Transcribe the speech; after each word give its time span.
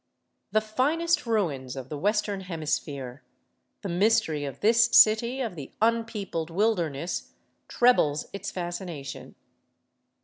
The 0.51 0.61
finest 0.61 1.27
ruins 1.27 1.75
of 1.75 1.89
the 1.89 1.97
Western 1.99 2.41
Hemisphere, 2.41 3.21
the 3.83 3.89
mystery 3.89 4.45
of 4.45 4.59
this 4.61 4.85
city 4.85 5.41
of 5.41 5.55
the 5.55 5.73
unpeopled 5.79 6.49
wilderness 6.49 7.33
trebles 7.67 8.25
its 8.33 8.49
fascination. 8.49 9.35